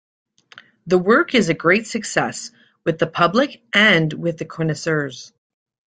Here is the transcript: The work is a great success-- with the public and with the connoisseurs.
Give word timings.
The 0.87 0.97
work 0.97 1.35
is 1.35 1.49
a 1.49 1.53
great 1.53 1.85
success-- 1.85 2.49
with 2.85 2.97
the 2.97 3.05
public 3.05 3.61
and 3.71 4.11
with 4.11 4.39
the 4.39 4.45
connoisseurs. 4.45 5.31